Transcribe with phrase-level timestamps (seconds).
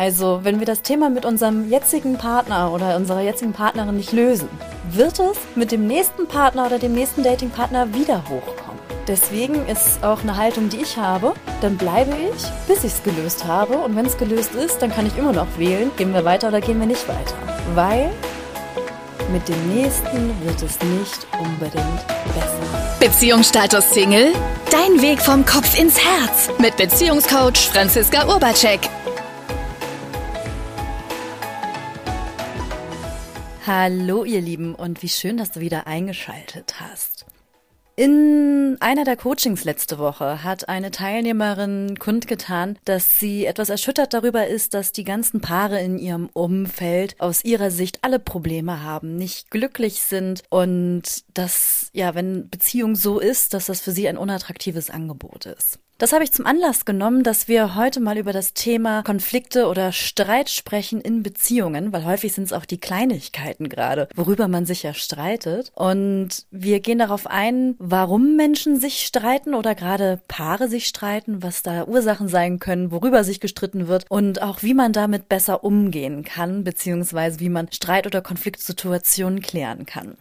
[0.00, 4.48] Also, wenn wir das Thema mit unserem jetzigen Partner oder unserer jetzigen Partnerin nicht lösen,
[4.90, 8.80] wird es mit dem nächsten Partner oder dem nächsten Datingpartner wieder hochkommen.
[9.06, 13.44] Deswegen ist auch eine Haltung, die ich habe, dann bleibe ich, bis ich es gelöst
[13.44, 13.76] habe.
[13.76, 16.62] Und wenn es gelöst ist, dann kann ich immer noch wählen, gehen wir weiter oder
[16.62, 17.34] gehen wir nicht weiter.
[17.74, 18.10] Weil
[19.30, 22.96] mit dem nächsten wird es nicht unbedingt besser.
[23.00, 24.32] Beziehungsstatus Single?
[24.70, 28.80] Dein Weg vom Kopf ins Herz mit Beziehungscoach Franziska Urbacek.
[33.72, 37.24] Hallo ihr Lieben und wie schön, dass du wieder eingeschaltet hast.
[37.94, 44.48] In einer der Coachings letzte Woche hat eine Teilnehmerin kundgetan, dass sie etwas erschüttert darüber
[44.48, 49.52] ist, dass die ganzen Paare in ihrem Umfeld aus ihrer Sicht alle Probleme haben, nicht
[49.52, 51.02] glücklich sind und
[51.34, 55.78] dass, ja, wenn Beziehung so ist, dass das für sie ein unattraktives Angebot ist.
[56.00, 59.92] Das habe ich zum Anlass genommen, dass wir heute mal über das Thema Konflikte oder
[59.92, 64.82] Streit sprechen in Beziehungen, weil häufig sind es auch die Kleinigkeiten gerade, worüber man sich
[64.82, 65.70] ja streitet.
[65.74, 71.62] Und wir gehen darauf ein, warum Menschen sich streiten oder gerade Paare sich streiten, was
[71.62, 76.24] da Ursachen sein können, worüber sich gestritten wird und auch wie man damit besser umgehen
[76.24, 80.16] kann, beziehungsweise wie man Streit- oder Konfliktsituationen klären kann.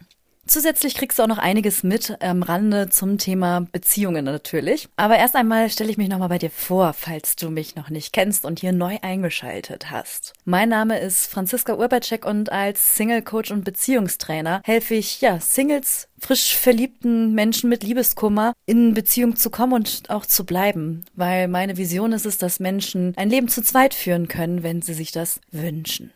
[0.49, 4.89] Zusätzlich kriegst du auch noch einiges mit am Rande zum Thema Beziehungen natürlich.
[4.95, 8.13] Aber erst einmal stelle ich mich nochmal bei dir vor, falls du mich noch nicht
[8.13, 10.33] kennst und hier neu eingeschaltet hast.
[10.45, 16.07] Mein Name ist Franziska Urbacek und als Single Coach und Beziehungstrainer helfe ich, ja, Singles,
[16.17, 21.05] frisch verliebten Menschen mit Liebeskummer in Beziehung zu kommen und auch zu bleiben.
[21.13, 24.95] Weil meine Vision ist es, dass Menschen ein Leben zu zweit führen können, wenn sie
[24.95, 26.11] sich das wünschen.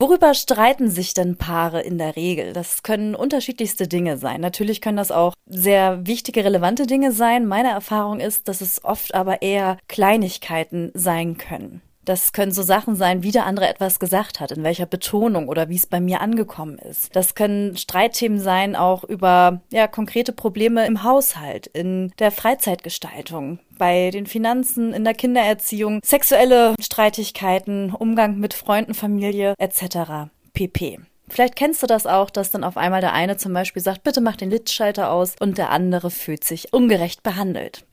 [0.00, 2.52] Worüber streiten sich denn Paare in der Regel?
[2.52, 4.40] Das können unterschiedlichste Dinge sein.
[4.40, 7.46] Natürlich können das auch sehr wichtige, relevante Dinge sein.
[7.46, 11.82] Meine Erfahrung ist, dass es oft aber eher Kleinigkeiten sein können.
[12.08, 15.68] Das können so Sachen sein, wie der andere etwas gesagt hat, in welcher Betonung oder
[15.68, 17.14] wie es bei mir angekommen ist.
[17.14, 24.10] Das können Streitthemen sein, auch über ja, konkrete Probleme im Haushalt, in der Freizeitgestaltung, bei
[24.10, 30.30] den Finanzen, in der Kindererziehung, sexuelle Streitigkeiten, Umgang mit Freunden, Familie etc.
[30.54, 31.00] pp.
[31.28, 34.22] Vielleicht kennst du das auch, dass dann auf einmal der eine zum Beispiel sagt, bitte
[34.22, 37.84] mach den Lichtschalter aus und der andere fühlt sich ungerecht behandelt.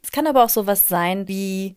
[0.00, 1.74] Es kann aber auch sowas sein wie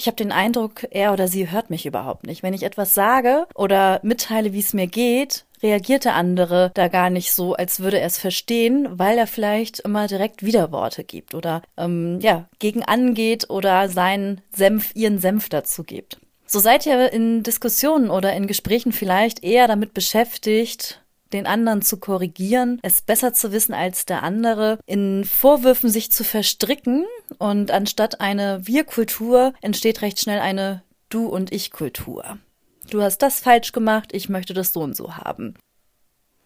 [0.00, 2.42] ich habe den Eindruck, er oder sie hört mich überhaupt nicht.
[2.42, 7.10] Wenn ich etwas sage oder mitteile, wie es mir geht, reagiert der andere da gar
[7.10, 11.60] nicht so, als würde er es verstehen, weil er vielleicht immer direkt Widerworte gibt oder
[11.76, 16.18] ähm, ja gegen angeht oder seinen Senf, ihren Senf dazu gibt.
[16.46, 21.98] So seid ihr in Diskussionen oder in Gesprächen vielleicht eher damit beschäftigt, den anderen zu
[21.98, 27.04] korrigieren, es besser zu wissen als der andere, in Vorwürfen sich zu verstricken
[27.38, 32.38] und anstatt eine Wir-Kultur entsteht recht schnell eine Du- und Ich-Kultur.
[32.88, 35.54] Du hast das falsch gemacht, ich möchte das so und so haben.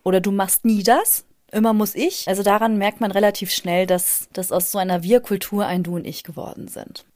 [0.02, 2.28] Oder du machst nie das, immer muss ich.
[2.28, 6.06] Also daran merkt man relativ schnell, dass das aus so einer Wir-Kultur ein Du und
[6.06, 7.06] Ich geworden sind.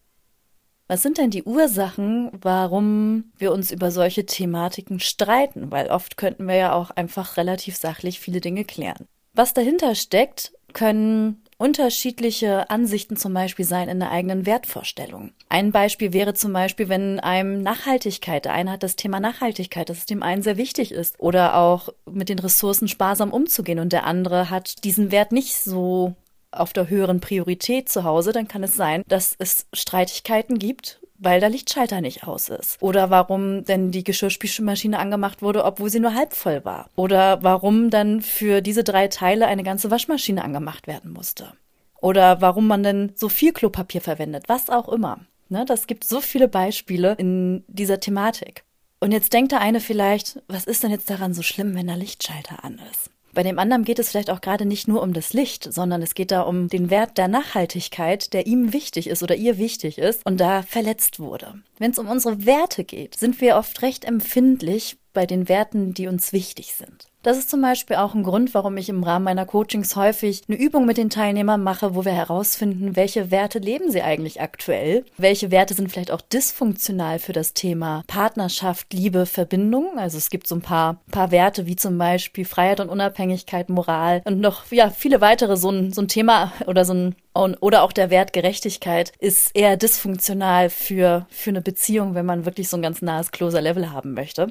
[0.88, 5.70] Was sind denn die Ursachen, warum wir uns über solche Thematiken streiten?
[5.70, 9.06] Weil oft könnten wir ja auch einfach relativ sachlich viele Dinge klären.
[9.34, 15.32] Was dahinter steckt, können unterschiedliche Ansichten zum Beispiel sein in der eigenen Wertvorstellung.
[15.48, 19.98] Ein Beispiel wäre zum Beispiel, wenn einem Nachhaltigkeit, der eine hat das Thema Nachhaltigkeit, dass
[19.98, 24.06] es dem einen sehr wichtig ist, oder auch mit den Ressourcen sparsam umzugehen und der
[24.06, 26.14] andere hat diesen Wert nicht so
[26.58, 31.40] auf der höheren Priorität zu Hause, dann kann es sein, dass es Streitigkeiten gibt, weil
[31.40, 32.80] der Lichtschalter nicht aus ist.
[32.80, 36.90] Oder warum denn die Geschirrspülmaschine angemacht wurde, obwohl sie nur halb voll war.
[36.96, 41.52] Oder warum dann für diese drei Teile eine ganze Waschmaschine angemacht werden musste.
[42.00, 45.18] Oder warum man denn so viel Klopapier verwendet, was auch immer.
[45.48, 48.64] Ne, das gibt so viele Beispiele in dieser Thematik.
[49.00, 51.96] Und jetzt denkt der eine vielleicht, was ist denn jetzt daran so schlimm, wenn der
[51.96, 53.10] Lichtschalter an ist?
[53.38, 56.14] Bei dem anderen geht es vielleicht auch gerade nicht nur um das Licht, sondern es
[56.14, 60.26] geht da um den Wert der Nachhaltigkeit, der ihm wichtig ist oder ihr wichtig ist
[60.26, 61.54] und da verletzt wurde.
[61.78, 66.08] Wenn es um unsere Werte geht, sind wir oft recht empfindlich bei den Werten, die
[66.08, 67.06] uns wichtig sind.
[67.28, 70.56] Das ist zum Beispiel auch ein Grund, warum ich im Rahmen meiner Coachings häufig eine
[70.56, 75.50] Übung mit den Teilnehmern mache, wo wir herausfinden, welche Werte leben sie eigentlich aktuell, welche
[75.50, 79.98] Werte sind vielleicht auch dysfunktional für das Thema Partnerschaft, Liebe, Verbindung.
[79.98, 84.22] Also es gibt so ein paar, paar Werte wie zum Beispiel Freiheit und Unabhängigkeit, Moral
[84.24, 85.58] und noch ja viele weitere.
[85.58, 87.14] So ein, so ein Thema oder so ein
[87.60, 92.70] oder auch der Wert Gerechtigkeit ist eher dysfunktional für, für eine Beziehung, wenn man wirklich
[92.70, 94.50] so ein ganz nahes Closer Level haben möchte.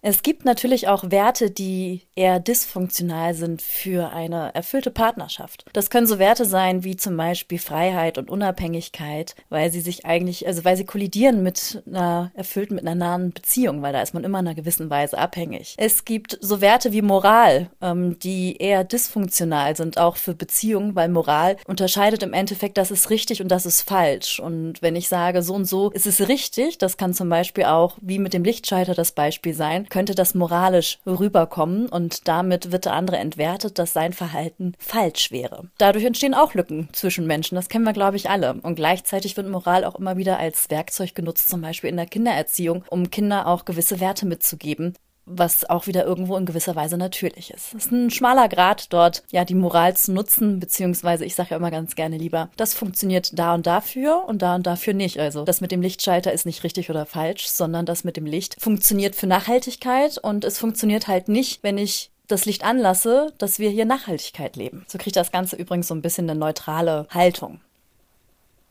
[0.00, 5.64] Es gibt natürlich auch Werte, die eher dysfunktional sind für eine erfüllte Partnerschaft.
[5.72, 10.46] Das können so Werte sein wie zum Beispiel Freiheit und Unabhängigkeit, weil sie sich eigentlich,
[10.46, 14.22] also weil sie kollidieren mit einer erfüllten, mit einer nahen Beziehung, weil da ist man
[14.22, 15.74] immer in einer gewissen Weise abhängig.
[15.78, 21.08] Es gibt so Werte wie Moral, ähm, die eher dysfunktional sind, auch für Beziehungen, weil
[21.08, 24.38] Moral unterscheidet im Endeffekt, das ist richtig und das ist falsch.
[24.38, 27.96] Und wenn ich sage, so und so ist es richtig, das kann zum Beispiel auch
[28.00, 32.92] wie mit dem Lichtschalter das Beispiel sein, könnte das moralisch rüberkommen und damit wird der
[32.92, 35.64] andere entwertet, dass sein Verhalten falsch wäre.
[35.76, 38.54] Dadurch entstehen auch Lücken zwischen Menschen, das kennen wir, glaube ich, alle.
[38.62, 42.84] Und gleichzeitig wird Moral auch immer wieder als Werkzeug genutzt, zum Beispiel in der Kindererziehung,
[42.90, 44.94] um Kinder auch gewisse Werte mitzugeben,
[45.28, 47.74] was auch wieder irgendwo in gewisser Weise natürlich ist.
[47.74, 51.56] Es ist ein schmaler Grad dort, ja, die Moral zu nutzen, beziehungsweise ich sage ja
[51.56, 55.18] immer ganz gerne lieber, das funktioniert da und dafür und da und dafür nicht.
[55.18, 58.56] Also das mit dem Lichtschalter ist nicht richtig oder falsch, sondern das mit dem Licht
[58.60, 63.70] funktioniert für Nachhaltigkeit und es funktioniert halt nicht, wenn ich das Licht anlasse, dass wir
[63.70, 64.84] hier Nachhaltigkeit leben.
[64.86, 67.60] So kriegt das Ganze übrigens so ein bisschen eine neutrale Haltung.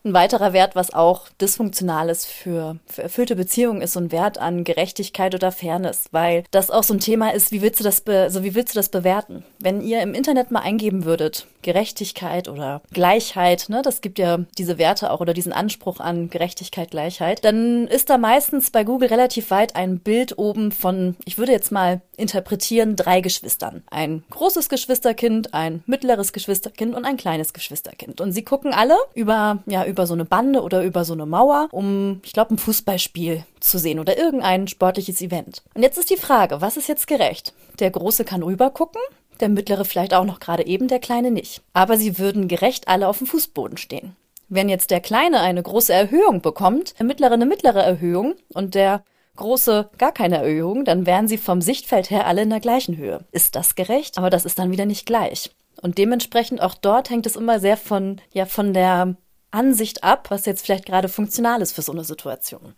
[0.08, 4.38] Ein weiterer Wert, was auch dysfunktional ist für, für erfüllte Beziehungen, ist so ein Wert
[4.38, 8.00] an Gerechtigkeit oder Fairness, weil das auch so ein Thema ist, wie willst du das,
[8.00, 9.44] be, also wie willst du das bewerten?
[9.60, 14.78] Wenn ihr im Internet mal eingeben würdet, Gerechtigkeit oder Gleichheit, ne, das gibt ja diese
[14.78, 19.52] Werte auch oder diesen Anspruch an Gerechtigkeit, Gleichheit, dann ist da meistens bei Google relativ
[19.52, 23.84] weit ein Bild oben von, ich würde jetzt mal interpretieren, drei Geschwistern.
[23.92, 28.22] Ein großes Geschwisterkind, ein mittleres Geschwisterkind und ein kleines Geschwisterkind.
[28.22, 31.26] Und sie gucken alle über, ja, über über so eine Bande oder über so eine
[31.26, 35.64] Mauer, um, ich glaube, ein Fußballspiel zu sehen oder irgendein sportliches Event.
[35.74, 37.54] Und jetzt ist die Frage, was ist jetzt gerecht?
[37.80, 39.02] Der Große kann rübergucken,
[39.40, 41.64] der Mittlere vielleicht auch noch gerade eben, der Kleine nicht.
[41.74, 44.16] Aber sie würden gerecht alle auf dem Fußboden stehen.
[44.50, 49.04] Wenn jetzt der Kleine eine große Erhöhung bekommt, der Mittlere eine mittlere Erhöhung und der
[49.36, 53.26] große gar keine Erhöhung, dann wären sie vom Sichtfeld her alle in der gleichen Höhe.
[53.32, 54.20] Ist das gerecht?
[54.20, 55.52] Aber das ist dann wieder nicht gleich.
[55.82, 59.16] Und dementsprechend auch dort hängt es immer sehr von, ja, von der
[59.52, 62.74] Ansicht ab, was jetzt vielleicht gerade funktional ist für so eine Situation.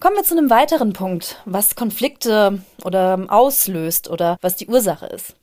[0.00, 5.34] Kommen wir zu einem weiteren Punkt, was Konflikte oder auslöst oder was die Ursache ist.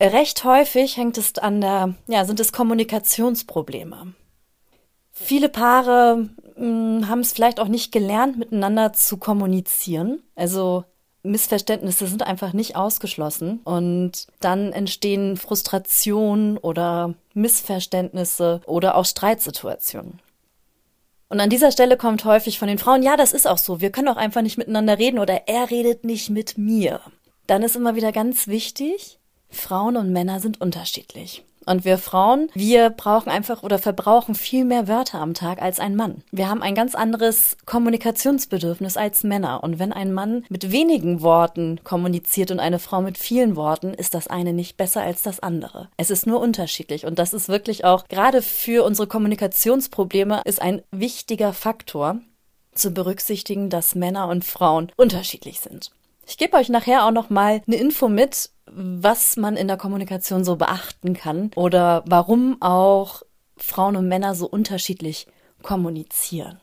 [0.00, 4.14] Recht häufig hängt es an der, ja, sind es Kommunikationsprobleme.
[5.12, 10.22] Viele Paare hm, haben es vielleicht auch nicht gelernt, miteinander zu kommunizieren.
[10.34, 10.84] Also
[11.24, 20.20] Missverständnisse sind einfach nicht ausgeschlossen und dann entstehen Frustrationen oder Missverständnisse oder auch Streitsituationen.
[21.30, 23.90] Und an dieser Stelle kommt häufig von den Frauen, ja, das ist auch so, wir
[23.90, 27.00] können auch einfach nicht miteinander reden oder er redet nicht mit mir.
[27.46, 29.18] Dann ist immer wieder ganz wichtig,
[29.48, 31.44] Frauen und Männer sind unterschiedlich.
[31.66, 35.96] Und wir Frauen, wir brauchen einfach oder verbrauchen viel mehr Wörter am Tag als ein
[35.96, 36.22] Mann.
[36.30, 39.62] Wir haben ein ganz anderes Kommunikationsbedürfnis als Männer.
[39.62, 44.14] Und wenn ein Mann mit wenigen Worten kommuniziert und eine Frau mit vielen Worten, ist
[44.14, 45.88] das eine nicht besser als das andere.
[45.96, 47.06] Es ist nur unterschiedlich.
[47.06, 52.20] Und das ist wirklich auch gerade für unsere Kommunikationsprobleme ist ein wichtiger Faktor
[52.74, 55.92] zu berücksichtigen, dass Männer und Frauen unterschiedlich sind.
[56.26, 60.44] Ich gebe euch nachher auch noch mal eine Info mit, was man in der Kommunikation
[60.44, 63.22] so beachten kann oder warum auch
[63.56, 65.26] Frauen und Männer so unterschiedlich
[65.62, 66.60] kommunizieren.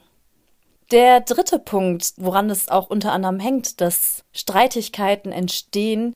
[0.92, 6.14] Der dritte Punkt, woran es auch unter anderem hängt, dass Streitigkeiten entstehen,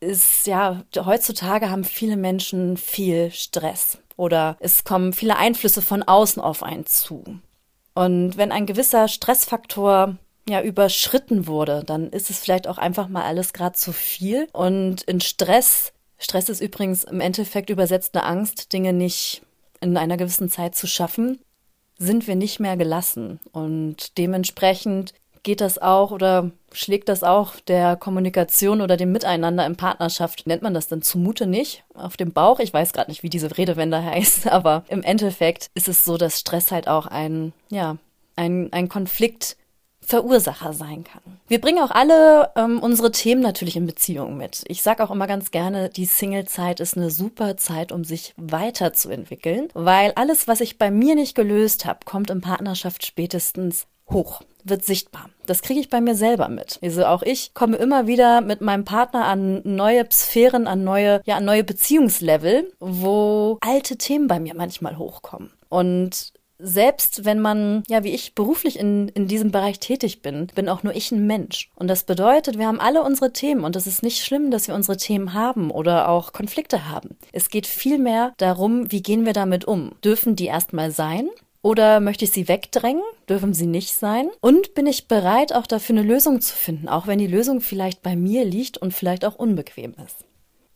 [0.00, 6.42] ist ja, heutzutage haben viele Menschen viel Stress oder es kommen viele Einflüsse von außen
[6.42, 7.24] auf einen zu.
[7.94, 10.16] Und wenn ein gewisser Stressfaktor
[10.48, 14.48] ja überschritten wurde, dann ist es vielleicht auch einfach mal alles gerade zu viel.
[14.52, 19.42] Und in Stress, Stress ist übrigens im Endeffekt übersetzt eine Angst, Dinge nicht
[19.80, 21.40] in einer gewissen Zeit zu schaffen,
[21.98, 23.40] sind wir nicht mehr gelassen.
[23.52, 29.76] Und dementsprechend geht das auch oder schlägt das auch der Kommunikation oder dem Miteinander in
[29.76, 32.58] Partnerschaft, nennt man das dann zumute nicht, auf dem Bauch.
[32.60, 36.40] Ich weiß gerade nicht, wie diese Redewende heißt, aber im Endeffekt ist es so, dass
[36.40, 37.98] Stress halt auch ein, ja,
[38.36, 39.56] ein, ein Konflikt
[40.06, 41.22] Verursacher sein kann.
[41.48, 44.62] Wir bringen auch alle ähm, unsere Themen natürlich in Beziehungen mit.
[44.68, 49.68] Ich sage auch immer ganz gerne, die Single-Zeit ist eine super Zeit, um sich weiterzuentwickeln,
[49.74, 54.42] weil alles, was ich bei mir nicht gelöst habe, kommt in Partnerschaft spätestens hoch.
[54.66, 55.28] wird sichtbar.
[55.44, 56.78] Das kriege ich bei mir selber mit.
[56.82, 61.36] Also auch ich komme immer wieder mit meinem Partner an neue Sphären, an neue, ja,
[61.36, 65.50] an neue Beziehungslevel, wo alte Themen bei mir manchmal hochkommen.
[65.68, 66.32] Und
[66.64, 70.82] selbst wenn man, ja, wie ich beruflich in, in diesem Bereich tätig bin, bin auch
[70.82, 71.70] nur ich ein Mensch.
[71.76, 74.74] Und das bedeutet, wir haben alle unsere Themen und es ist nicht schlimm, dass wir
[74.74, 77.16] unsere Themen haben oder auch Konflikte haben.
[77.32, 79.92] Es geht vielmehr darum, wie gehen wir damit um?
[80.02, 81.28] Dürfen die erstmal sein?
[81.62, 83.02] Oder möchte ich sie wegdrängen?
[83.28, 84.28] Dürfen sie nicht sein?
[84.40, 88.02] Und bin ich bereit, auch dafür eine Lösung zu finden, auch wenn die Lösung vielleicht
[88.02, 90.26] bei mir liegt und vielleicht auch unbequem ist?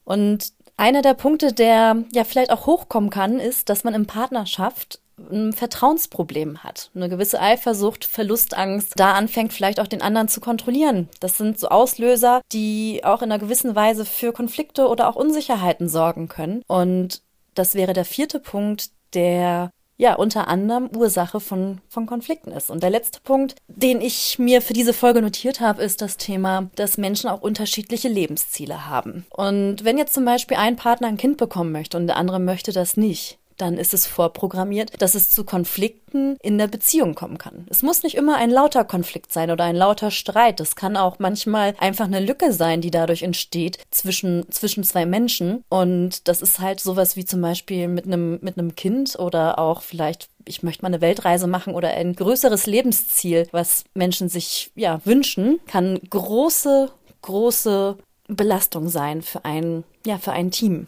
[0.04, 5.00] Und einer der Punkte, der ja vielleicht auch hochkommen kann, ist, dass man in Partnerschaft
[5.30, 11.08] ein Vertrauensproblem hat, eine gewisse Eifersucht, Verlustangst, da anfängt vielleicht auch den anderen zu kontrollieren.
[11.20, 15.88] Das sind so Auslöser, die auch in einer gewissen Weise für Konflikte oder auch Unsicherheiten
[15.88, 16.62] sorgen können.
[16.66, 17.22] Und
[17.54, 22.70] das wäre der vierte Punkt, der ja unter anderem Ursache von, von Konflikten ist.
[22.70, 26.70] Und der letzte Punkt, den ich mir für diese Folge notiert habe, ist das Thema,
[26.76, 29.26] dass Menschen auch unterschiedliche Lebensziele haben.
[29.30, 32.72] Und wenn jetzt zum Beispiel ein Partner ein Kind bekommen möchte und der andere möchte
[32.72, 37.66] das nicht, dann ist es vorprogrammiert, dass es zu Konflikten in der Beziehung kommen kann.
[37.68, 40.60] Es muss nicht immer ein lauter Konflikt sein oder ein lauter Streit.
[40.60, 45.64] Es kann auch manchmal einfach eine Lücke sein, die dadurch entsteht zwischen, zwischen zwei Menschen.
[45.68, 49.82] Und das ist halt sowas wie zum Beispiel mit einem, mit einem Kind oder auch
[49.82, 55.00] vielleicht ich möchte mal eine Weltreise machen oder ein größeres Lebensziel, was Menschen sich ja
[55.04, 57.98] wünschen, kann große, große
[58.28, 60.86] Belastung sein für ein, ja, für ein Team.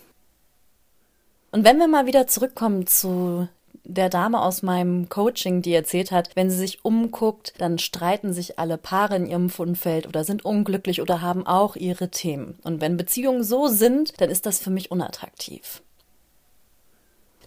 [1.52, 3.48] Und wenn wir mal wieder zurückkommen zu
[3.84, 8.58] der Dame aus meinem Coaching, die erzählt hat, wenn sie sich umguckt, dann streiten sich
[8.58, 12.58] alle Paare in ihrem Fundfeld oder sind unglücklich oder haben auch ihre Themen.
[12.62, 15.82] Und wenn Beziehungen so sind, dann ist das für mich unattraktiv.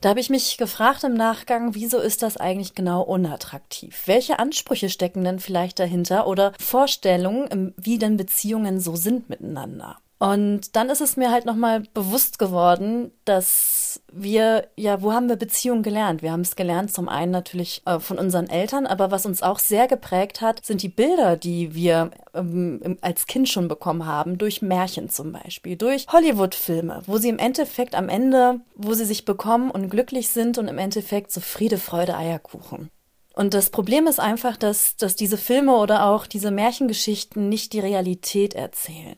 [0.02, 4.04] Da habe ich mich gefragt im Nachgang, wieso ist das eigentlich genau unattraktiv?
[4.06, 9.98] Welche Ansprüche stecken denn vielleicht dahinter oder Vorstellungen, wie denn Beziehungen so sind miteinander?
[10.20, 13.73] Und dann ist es mir halt nochmal bewusst geworden, dass
[14.12, 16.22] wir, ja, wo haben wir Beziehungen gelernt?
[16.22, 19.60] Wir haben es gelernt zum einen natürlich äh, von unseren Eltern, aber was uns auch
[19.60, 24.62] sehr geprägt hat, sind die Bilder, die wir ähm, als Kind schon bekommen haben, durch
[24.62, 29.72] Märchen zum Beispiel, durch Hollywood-Filme, wo sie im Endeffekt am Ende, wo sie sich bekommen
[29.72, 32.90] und glücklich sind und im Endeffekt so Friede, Freude, Eierkuchen.
[33.36, 37.80] Und das Problem ist einfach, dass, dass diese Filme oder auch diese Märchengeschichten nicht die
[37.80, 39.18] Realität erzählen.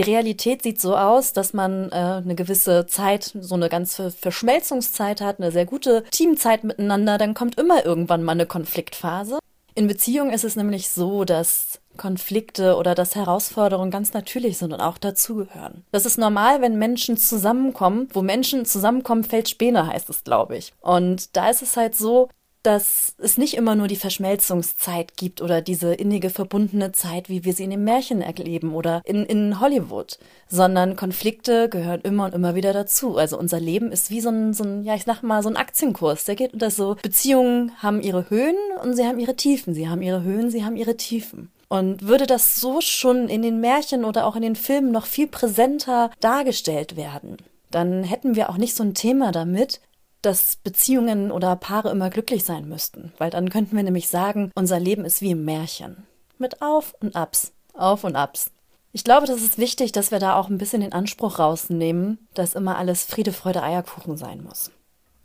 [0.00, 5.20] Die Realität sieht so aus, dass man äh, eine gewisse Zeit, so eine ganze Verschmelzungszeit
[5.20, 9.38] hat, eine sehr gute Teamzeit miteinander, dann kommt immer irgendwann mal eine Konfliktphase.
[9.74, 14.80] In Beziehungen ist es nämlich so, dass Konflikte oder dass Herausforderungen ganz natürlich sind und
[14.80, 15.84] auch dazugehören.
[15.92, 18.08] Das ist normal, wenn Menschen zusammenkommen.
[18.14, 20.72] Wo Menschen zusammenkommen, fällt Späne, heißt es, glaube ich.
[20.80, 22.30] Und da ist es halt so,
[22.62, 27.52] dass es nicht immer nur die Verschmelzungszeit gibt oder diese innige verbundene Zeit, wie wir
[27.54, 32.54] sie in den Märchen erleben oder in, in Hollywood, sondern Konflikte gehören immer und immer
[32.54, 33.16] wieder dazu.
[33.16, 35.56] Also unser Leben ist wie so ein, so ein ja, ich sag mal, so ein
[35.56, 36.24] Aktienkurs.
[36.24, 39.74] Der geht unter so, Beziehungen haben ihre Höhen und sie haben ihre Tiefen.
[39.74, 41.50] Sie haben ihre Höhen, sie haben ihre Tiefen.
[41.68, 45.28] Und würde das so schon in den Märchen oder auch in den Filmen noch viel
[45.28, 47.36] präsenter dargestellt werden,
[47.70, 49.80] dann hätten wir auch nicht so ein Thema damit,
[50.22, 54.80] dass Beziehungen oder Paare immer glücklich sein müssten, weil dann könnten wir nämlich sagen, unser
[54.80, 56.06] Leben ist wie im Märchen.
[56.38, 58.50] Mit Auf und Abs, Auf und Abs.
[58.92, 62.54] Ich glaube, das ist wichtig, dass wir da auch ein bisschen den Anspruch rausnehmen, dass
[62.54, 64.72] immer alles Friede, Freude, Eierkuchen sein muss.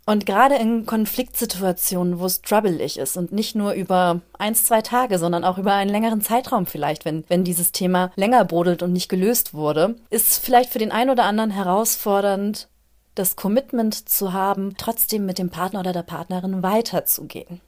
[0.08, 5.18] Und gerade in Konfliktsituationen, wo es troubelig ist und nicht nur über eins, zwei Tage,
[5.18, 9.08] sondern auch über einen längeren Zeitraum vielleicht, wenn, wenn dieses Thema länger brodelt und nicht
[9.08, 12.68] gelöst wurde, ist vielleicht für den einen oder anderen herausfordernd,
[13.16, 17.60] das Commitment zu haben, trotzdem mit dem Partner oder der Partnerin weiterzugehen.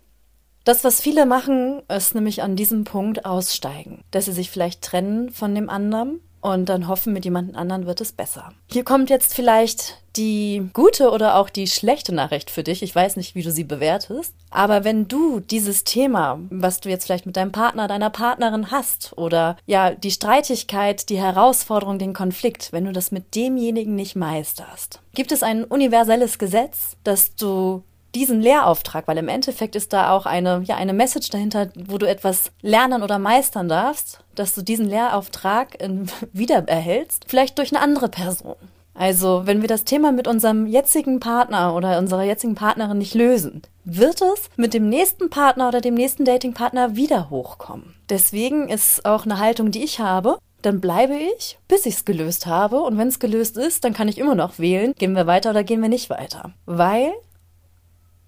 [0.64, 5.30] Das, was viele machen, ist nämlich an diesem Punkt aussteigen, dass sie sich vielleicht trennen
[5.30, 8.52] von dem anderen und dann hoffen, mit jemand anderen wird es besser.
[8.70, 12.82] Hier kommt jetzt vielleicht die gute oder auch die schlechte Nachricht für dich.
[12.82, 14.34] Ich weiß nicht, wie du sie bewertest.
[14.50, 19.16] Aber wenn du dieses Thema, was du jetzt vielleicht mit deinem Partner, deiner Partnerin hast
[19.16, 25.00] oder ja, die Streitigkeit, die Herausforderung, den Konflikt, wenn du das mit demjenigen nicht meisterst,
[25.14, 30.26] gibt es ein universelles Gesetz, dass du diesen Lehrauftrag, weil im Endeffekt ist da auch
[30.26, 34.88] eine, ja, eine Message dahinter, wo du etwas lernen oder meistern darfst, dass du diesen
[34.88, 35.78] Lehrauftrag
[36.32, 38.56] wieder erhältst, vielleicht durch eine andere Person.
[38.94, 43.62] Also, wenn wir das Thema mit unserem jetzigen Partner oder unserer jetzigen Partnerin nicht lösen,
[43.84, 47.94] wird es mit dem nächsten Partner oder dem nächsten Datingpartner wieder hochkommen.
[48.08, 52.46] Deswegen ist auch eine Haltung, die ich habe, dann bleibe ich, bis ich es gelöst
[52.46, 52.80] habe.
[52.80, 55.62] Und wenn es gelöst ist, dann kann ich immer noch wählen, gehen wir weiter oder
[55.62, 56.50] gehen wir nicht weiter.
[56.66, 57.12] Weil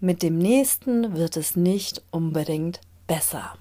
[0.01, 3.55] mit dem nächsten wird es nicht unbedingt besser.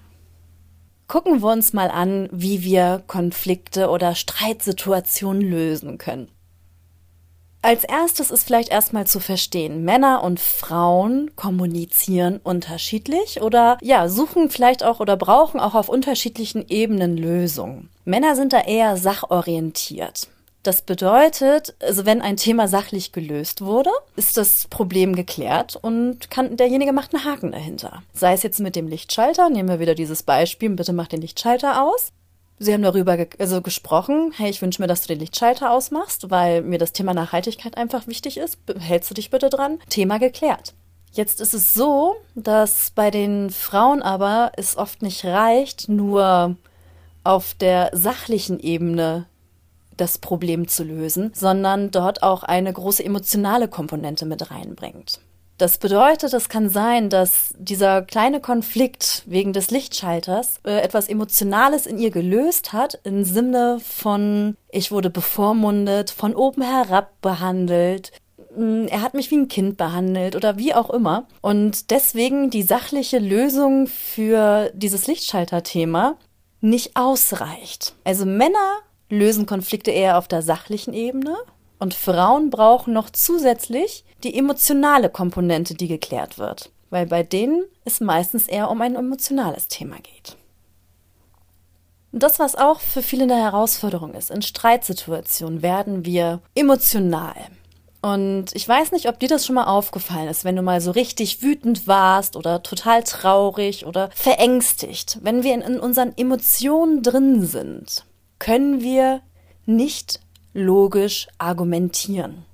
[1.06, 6.28] Gucken wir uns mal an, wie wir Konflikte oder Streitsituationen lösen können.
[7.62, 14.48] Als erstes ist vielleicht erstmal zu verstehen, Männer und Frauen kommunizieren unterschiedlich oder ja, suchen
[14.48, 17.90] vielleicht auch oder brauchen auch auf unterschiedlichen Ebenen Lösungen.
[18.06, 20.28] Männer sind da eher sachorientiert.
[20.62, 26.58] Das bedeutet, also wenn ein Thema sachlich gelöst wurde, ist das Problem geklärt und kann,
[26.58, 28.02] derjenige macht einen Haken dahinter.
[28.12, 31.82] Sei es jetzt mit dem Lichtschalter, nehmen wir wieder dieses Beispiel, bitte mach den Lichtschalter
[31.82, 32.12] aus.
[32.58, 36.30] Sie haben darüber ge also gesprochen, hey, ich wünsche mir, dass du den Lichtschalter ausmachst,
[36.30, 38.58] weil mir das Thema Nachhaltigkeit einfach wichtig ist.
[38.78, 39.78] Hältst du dich bitte dran?
[39.88, 40.74] Thema geklärt.
[41.12, 46.56] Jetzt ist es so, dass bei den Frauen aber es oft nicht reicht, nur
[47.24, 49.24] auf der sachlichen Ebene
[50.00, 55.20] das Problem zu lösen, sondern dort auch eine große emotionale Komponente mit reinbringt.
[55.60, 61.84] Das bedeutet, es kann sein, dass dieser kleine Konflikt wegen des Lichtschalters äh, etwas Emotionales
[61.84, 68.12] in ihr gelöst hat, im Sinne von, ich wurde bevormundet, von oben herab behandelt,
[68.54, 71.26] hm, er hat mich wie ein Kind behandelt oder wie auch immer.
[71.42, 76.16] Und deswegen die sachliche Lösung für dieses Lichtschalter-Thema
[76.62, 77.94] nicht ausreicht.
[78.04, 81.36] Also Männer lösen Konflikte eher auf der sachlichen Ebene
[81.78, 88.00] und Frauen brauchen noch zusätzlich die emotionale Komponente, die geklärt wird, weil bei denen es
[88.00, 90.36] meistens eher um ein emotionales Thema geht.
[92.12, 97.36] Und das, was auch für viele eine Herausforderung ist, in Streitsituationen werden wir emotional.
[98.02, 100.90] Und ich weiß nicht, ob dir das schon mal aufgefallen ist, wenn du mal so
[100.90, 105.18] richtig wütend warst oder total traurig oder verängstigt.
[105.22, 108.06] Wenn wir in, in unseren Emotionen drin sind,
[108.40, 109.20] können wir
[109.66, 110.18] nicht
[110.52, 112.44] logisch argumentieren.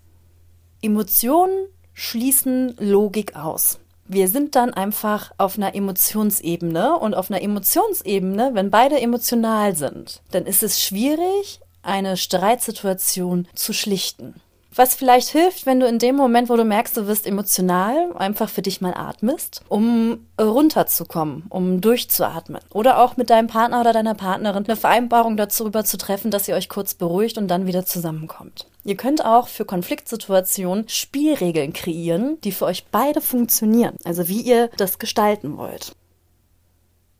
[0.82, 3.78] Emotionen schließen Logik aus.
[4.06, 10.20] Wir sind dann einfach auf einer Emotionsebene und auf einer Emotionsebene, wenn beide emotional sind,
[10.30, 14.34] dann ist es schwierig, eine Streitsituation zu schlichten.
[14.76, 18.50] Was vielleicht hilft, wenn du in dem Moment, wo du merkst, du wirst emotional, einfach
[18.50, 22.60] für dich mal atmest, um runterzukommen, um durchzuatmen.
[22.74, 26.54] Oder auch mit deinem Partner oder deiner Partnerin eine Vereinbarung darüber zu treffen, dass ihr
[26.54, 28.66] euch kurz beruhigt und dann wieder zusammenkommt.
[28.84, 33.96] Ihr könnt auch für Konfliktsituationen Spielregeln kreieren, die für euch beide funktionieren.
[34.04, 35.92] Also wie ihr das gestalten wollt.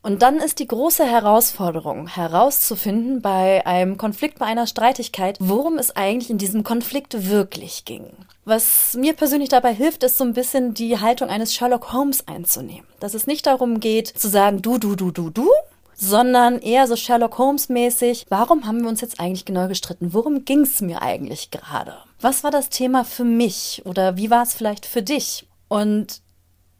[0.07, 5.97] Und dann ist die große Herausforderung herauszufinden bei einem Konflikt, bei einer Streitigkeit, worum es
[5.97, 8.05] eigentlich in diesem Konflikt wirklich ging.
[8.45, 12.87] Was mir persönlich dabei hilft, ist so ein bisschen die Haltung eines Sherlock Holmes einzunehmen.
[13.01, 15.49] Dass es nicht darum geht, zu sagen, du, du, du, du, du,
[15.93, 20.13] sondern eher so Sherlock Holmes mäßig, warum haben wir uns jetzt eigentlich genau gestritten?
[20.13, 21.95] Worum ging es mir eigentlich gerade?
[22.21, 25.45] Was war das Thema für mich oder wie war es vielleicht für dich?
[25.67, 26.21] Und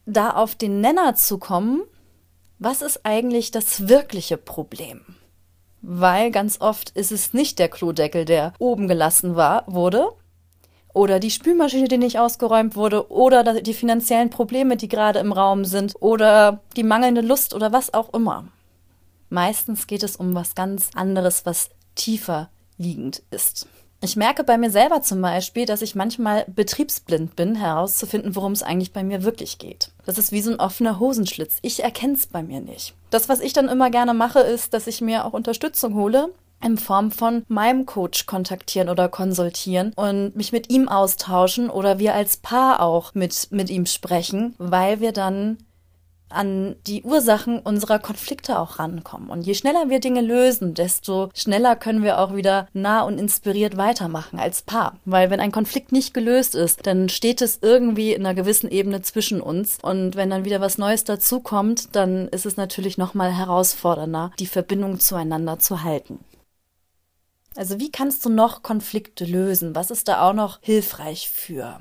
[0.05, 1.81] da auf den Nenner zu kommen,
[2.59, 5.01] was ist eigentlich das wirkliche Problem?
[5.81, 10.09] Weil ganz oft ist es nicht der Klodeckel, der oben gelassen war, wurde,
[10.93, 15.63] oder die Spülmaschine, die nicht ausgeräumt wurde, oder die finanziellen Probleme, die gerade im Raum
[15.63, 18.47] sind, oder die mangelnde Lust oder was auch immer.
[19.29, 23.67] Meistens geht es um was ganz anderes, was tiefer liegend ist.
[24.01, 28.63] Ich merke bei mir selber zum Beispiel, dass ich manchmal betriebsblind bin, herauszufinden, worum es
[28.63, 29.91] eigentlich bei mir wirklich geht.
[30.07, 31.57] Das ist wie so ein offener Hosenschlitz.
[31.61, 32.95] Ich erkenne es bei mir nicht.
[33.09, 36.77] Das, was ich dann immer gerne mache, ist, dass ich mir auch Unterstützung hole, in
[36.77, 42.37] Form von meinem Coach kontaktieren oder konsultieren und mich mit ihm austauschen oder wir als
[42.37, 45.57] Paar auch mit, mit ihm sprechen, weil wir dann
[46.29, 49.29] an die Ursachen unserer Konflikte auch rankommen.
[49.29, 53.77] Und je schneller wir Dinge lösen, desto schneller können wir auch wieder nah und inspiriert
[53.77, 54.97] weitermachen als Paar.
[55.05, 59.01] Weil wenn ein Konflikt nicht gelöst ist, dann steht es irgendwie in einer gewissen Ebene
[59.01, 59.77] zwischen uns.
[59.81, 64.99] Und wenn dann wieder was Neues dazukommt, dann ist es natürlich nochmal herausfordernder, die Verbindung
[64.99, 66.19] zueinander zu halten.
[67.55, 69.73] Also wie kannst du noch Konflikte lösen?
[69.75, 71.79] Was ist da auch noch hilfreich für?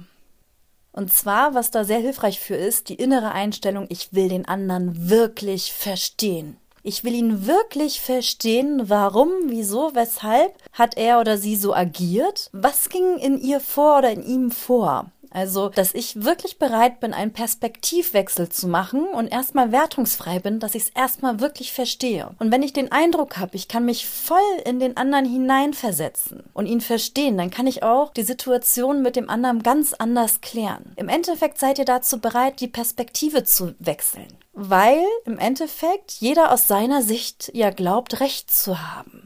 [0.96, 5.10] Und zwar, was da sehr hilfreich für ist, die innere Einstellung, ich will den anderen
[5.10, 6.56] wirklich verstehen.
[6.82, 12.48] Ich will ihn wirklich verstehen, warum, wieso, weshalb hat er oder sie so agiert?
[12.52, 15.10] Was ging in ihr vor oder in ihm vor?
[15.30, 20.74] Also, dass ich wirklich bereit bin, einen Perspektivwechsel zu machen und erstmal wertungsfrei bin, dass
[20.74, 22.30] ich es erstmal wirklich verstehe.
[22.38, 26.66] Und wenn ich den Eindruck habe, ich kann mich voll in den anderen hineinversetzen und
[26.66, 30.92] ihn verstehen, dann kann ich auch die Situation mit dem anderen ganz anders klären.
[30.96, 34.28] Im Endeffekt seid ihr dazu bereit, die Perspektive zu wechseln.
[34.52, 39.25] Weil im Endeffekt jeder aus seiner Sicht ja glaubt, Recht zu haben.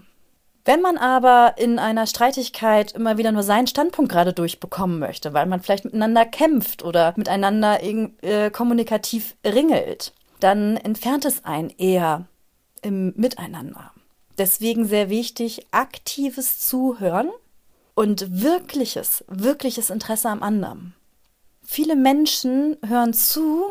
[0.64, 5.46] Wenn man aber in einer Streitigkeit immer wieder nur seinen Standpunkt gerade durchbekommen möchte, weil
[5.46, 12.26] man vielleicht miteinander kämpft oder miteinander äh, kommunikativ ringelt, dann entfernt es einen eher
[12.82, 13.92] im Miteinander.
[14.38, 17.30] Deswegen sehr wichtig, aktives Zuhören
[17.94, 20.94] und wirkliches, wirkliches Interesse am anderen.
[21.62, 23.64] Viele Menschen hören zu,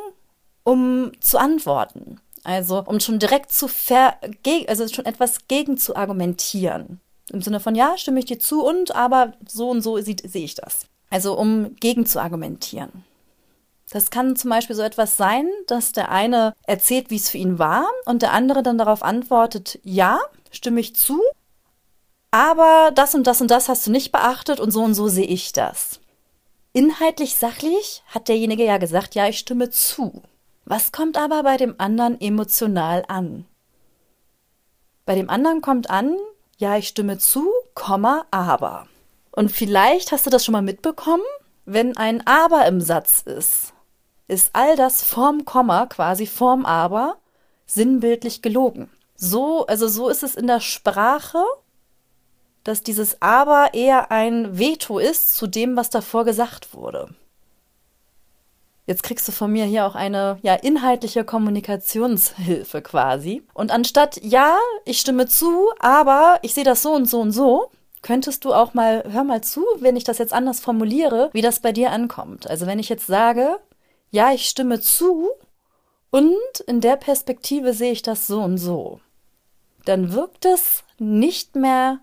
[0.64, 2.20] um zu antworten.
[2.50, 4.16] Also um schon direkt zu ver
[4.66, 7.00] also schon etwas gegen zu argumentieren.
[7.32, 10.56] Im Sinne von ja, stimme ich dir zu und aber so und so sehe ich
[10.56, 10.88] das.
[11.12, 13.04] Also um gegen zu argumentieren.
[13.92, 17.60] Das kann zum Beispiel so etwas sein, dass der eine erzählt, wie es für ihn
[17.60, 21.22] war, und der andere dann darauf antwortet, ja, stimme ich zu,
[22.32, 25.26] aber das und das und das hast du nicht beachtet und so und so sehe
[25.28, 26.00] ich das.
[26.74, 30.24] Inhaltlich sachlich hat derjenige ja gesagt, ja, ich stimme zu.
[30.70, 33.48] Was kommt aber bei dem anderen emotional an?
[35.04, 36.16] Bei dem anderen kommt an,
[36.58, 38.88] ja, ich stimme zu, Komma, aber.
[39.32, 41.24] Und vielleicht hast du das schon mal mitbekommen,
[41.66, 43.74] wenn ein aber im Satz ist,
[44.28, 47.18] ist all das vorm Komma, quasi vorm aber,
[47.66, 48.92] sinnbildlich gelogen.
[49.16, 51.44] So, also so ist es in der Sprache,
[52.64, 57.10] dass dieses aber eher ein Veto ist zu dem, was davor gesagt wurde.
[58.90, 63.44] Jetzt kriegst du von mir hier auch eine ja inhaltliche Kommunikationshilfe quasi.
[63.54, 67.70] Und anstatt ja, ich stimme zu, aber ich sehe das so und so und so,
[68.02, 71.60] könntest du auch mal hör mal zu, wenn ich das jetzt anders formuliere, wie das
[71.60, 72.50] bei dir ankommt.
[72.50, 73.58] Also wenn ich jetzt sage,
[74.10, 75.30] ja, ich stimme zu
[76.10, 79.02] und in der Perspektive sehe ich das so und so,
[79.86, 82.00] dann wirkt es nicht mehr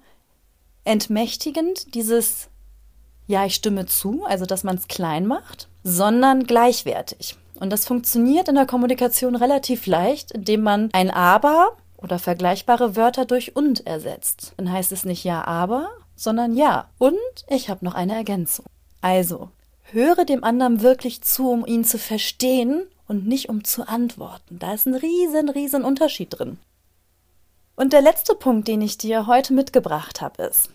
[0.84, 2.48] entmächtigend, dieses
[3.26, 7.36] ja, ich stimme zu, also dass man es klein macht, sondern gleichwertig.
[7.58, 13.24] Und das funktioniert in der Kommunikation relativ leicht, indem man ein aber oder vergleichbare Wörter
[13.24, 14.52] durch und ersetzt.
[14.56, 16.88] Dann heißt es nicht ja, aber, sondern ja.
[16.98, 17.16] Und
[17.48, 18.66] ich habe noch eine Ergänzung.
[19.00, 19.50] Also,
[19.84, 24.58] höre dem anderen wirklich zu, um ihn zu verstehen und nicht um zu antworten.
[24.58, 26.58] Da ist ein riesen, riesen Unterschied drin.
[27.76, 30.70] Und der letzte Punkt, den ich dir heute mitgebracht habe, ist,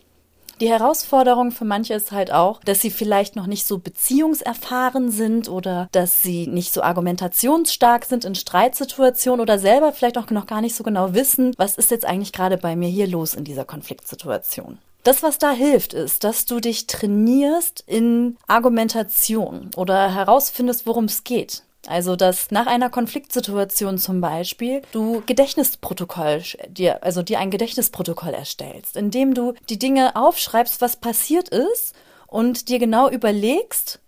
[0.62, 5.50] die Herausforderung für manche ist halt auch, dass sie vielleicht noch nicht so beziehungserfahren sind
[5.50, 10.62] oder dass sie nicht so argumentationsstark sind in Streitsituationen oder selber vielleicht auch noch gar
[10.62, 13.66] nicht so genau wissen, was ist jetzt eigentlich gerade bei mir hier los in dieser
[13.66, 14.78] Konfliktsituation.
[15.04, 21.24] Das, was da hilft, ist, dass du dich trainierst in Argumentation oder herausfindest, worum es
[21.24, 21.64] geht.
[21.88, 28.96] Also, dass nach einer Konfliktsituation zum Beispiel du Gedächtnisprotokoll dir, also dir ein Gedächtnisprotokoll erstellst,
[28.96, 31.96] indem du die Dinge aufschreibst, was passiert ist
[32.28, 34.00] und dir genau überlegst,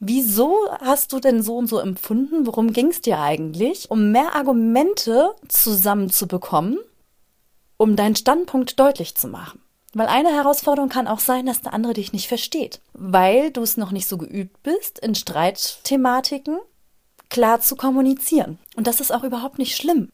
[0.00, 4.34] wieso hast du denn so und so empfunden, worum ging es dir eigentlich, um mehr
[4.34, 6.78] Argumente zusammenzubekommen,
[7.78, 9.62] um deinen Standpunkt deutlich zu machen.
[9.94, 13.76] Weil eine Herausforderung kann auch sein, dass der andere dich nicht versteht, weil du es
[13.76, 16.58] noch nicht so geübt bist in Streitthematiken
[17.34, 18.60] klar zu kommunizieren.
[18.76, 20.12] Und das ist auch überhaupt nicht schlimm.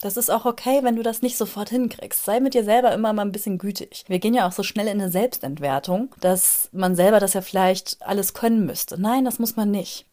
[0.00, 2.24] Das ist auch okay, wenn du das nicht sofort hinkriegst.
[2.24, 4.06] Sei mit dir selber immer mal ein bisschen gütig.
[4.08, 7.98] Wir gehen ja auch so schnell in eine Selbstentwertung, dass man selber das ja vielleicht
[8.00, 8.98] alles können müsste.
[8.98, 10.06] Nein, das muss man nicht.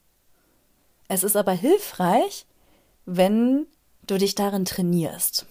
[1.08, 2.44] Es ist aber hilfreich,
[3.06, 3.66] wenn
[4.06, 5.46] du dich darin trainierst.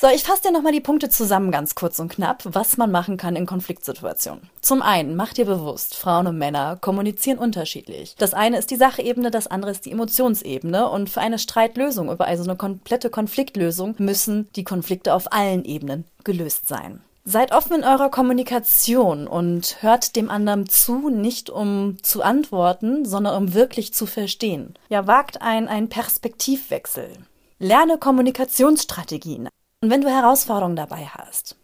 [0.00, 3.18] So, ich fasse dir nochmal die Punkte zusammen, ganz kurz und knapp, was man machen
[3.18, 4.48] kann in Konfliktsituationen.
[4.62, 8.14] Zum einen, mach dir bewusst, Frauen und Männer kommunizieren unterschiedlich.
[8.16, 12.26] Das eine ist die Sachebene, das andere ist die Emotionsebene und für eine Streitlösung, über
[12.26, 17.02] also eine komplette Konfliktlösung, müssen die Konflikte auf allen Ebenen gelöst sein.
[17.26, 23.36] Seid offen in eurer Kommunikation und hört dem anderen zu, nicht um zu antworten, sondern
[23.36, 24.72] um wirklich zu verstehen.
[24.88, 27.10] Ja, wagt ein, einen Perspektivwechsel.
[27.58, 29.50] Lerne Kommunikationsstrategien.
[29.82, 31.56] Und wenn du Herausforderungen dabei hast,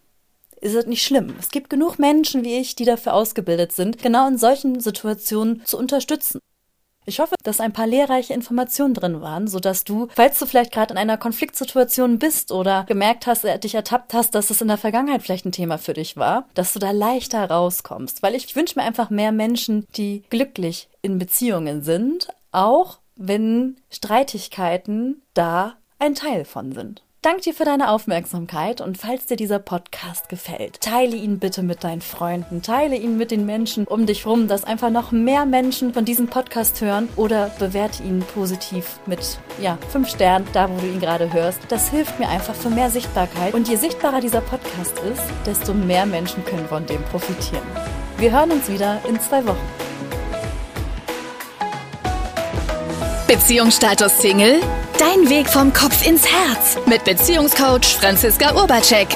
[0.62, 1.34] ist es nicht schlimm.
[1.38, 5.78] Es gibt genug Menschen wie ich, die dafür ausgebildet sind, genau in solchen Situationen zu
[5.78, 6.40] unterstützen.
[7.08, 10.92] Ich hoffe, dass ein paar lehrreiche Informationen drin waren, sodass du, falls du vielleicht gerade
[10.92, 14.78] in einer Konfliktsituation bist oder gemerkt hast, äh, dich ertappt hast, dass es in der
[14.78, 18.22] Vergangenheit vielleicht ein Thema für dich war, dass du da leichter rauskommst.
[18.22, 25.22] Weil ich wünsche mir einfach mehr Menschen, die glücklich in Beziehungen sind, auch wenn Streitigkeiten
[25.34, 30.28] da ein Teil von sind danke dir für deine Aufmerksamkeit und falls dir dieser Podcast
[30.28, 34.46] gefällt, teile ihn bitte mit deinen Freunden, teile ihn mit den Menschen um dich rum,
[34.46, 39.76] dass einfach noch mehr Menschen von diesem Podcast hören oder bewerte ihn positiv mit ja,
[39.88, 41.58] fünf Sternen, da wo du ihn gerade hörst.
[41.68, 46.06] Das hilft mir einfach für mehr Sichtbarkeit und je sichtbarer dieser Podcast ist, desto mehr
[46.06, 47.66] Menschen können von dem profitieren.
[48.18, 49.56] Wir hören uns wieder in zwei Wochen.
[53.26, 54.60] Beziehungsstatus Single?
[54.98, 59.15] Dein Weg vom Kopf ins Herz mit Beziehungscoach Franziska Urbacek.